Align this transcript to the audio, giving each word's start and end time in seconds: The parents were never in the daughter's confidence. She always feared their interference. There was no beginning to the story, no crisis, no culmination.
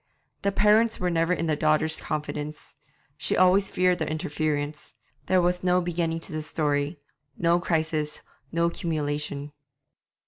The 0.41 0.51
parents 0.51 0.99
were 0.99 1.11
never 1.11 1.31
in 1.31 1.45
the 1.45 1.55
daughter's 1.55 1.99
confidence. 2.01 2.73
She 3.17 3.37
always 3.37 3.69
feared 3.69 3.99
their 3.99 4.07
interference. 4.07 4.95
There 5.27 5.39
was 5.43 5.61
no 5.63 5.79
beginning 5.79 6.21
to 6.21 6.31
the 6.31 6.41
story, 6.41 6.97
no 7.37 7.59
crisis, 7.59 8.21
no 8.51 8.71
culmination. 8.71 9.51